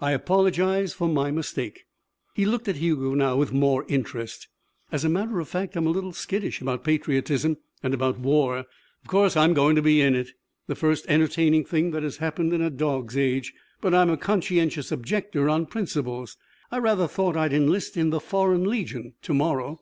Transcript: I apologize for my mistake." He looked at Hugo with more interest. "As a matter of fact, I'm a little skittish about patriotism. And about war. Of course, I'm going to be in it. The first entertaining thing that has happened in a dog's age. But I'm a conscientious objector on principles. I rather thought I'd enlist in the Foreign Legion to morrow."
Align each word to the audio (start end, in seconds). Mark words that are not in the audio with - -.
I 0.00 0.12
apologize 0.12 0.94
for 0.94 1.06
my 1.06 1.30
mistake." 1.30 1.84
He 2.34 2.46
looked 2.46 2.66
at 2.66 2.76
Hugo 2.76 3.36
with 3.36 3.52
more 3.52 3.84
interest. 3.88 4.48
"As 4.90 5.04
a 5.04 5.08
matter 5.10 5.38
of 5.38 5.48
fact, 5.50 5.76
I'm 5.76 5.86
a 5.86 5.90
little 5.90 6.14
skittish 6.14 6.62
about 6.62 6.82
patriotism. 6.82 7.58
And 7.82 7.92
about 7.92 8.18
war. 8.18 8.56
Of 8.56 8.64
course, 9.08 9.36
I'm 9.36 9.52
going 9.52 9.76
to 9.76 9.82
be 9.82 10.00
in 10.00 10.14
it. 10.14 10.30
The 10.66 10.76
first 10.76 11.04
entertaining 11.08 11.66
thing 11.66 11.90
that 11.90 12.02
has 12.04 12.16
happened 12.16 12.54
in 12.54 12.62
a 12.62 12.70
dog's 12.70 13.18
age. 13.18 13.52
But 13.82 13.92
I'm 13.92 14.08
a 14.08 14.16
conscientious 14.16 14.90
objector 14.90 15.50
on 15.50 15.66
principles. 15.66 16.38
I 16.70 16.78
rather 16.78 17.06
thought 17.06 17.36
I'd 17.36 17.52
enlist 17.52 17.98
in 17.98 18.08
the 18.08 18.18
Foreign 18.18 18.64
Legion 18.64 19.12
to 19.20 19.34
morrow." 19.34 19.80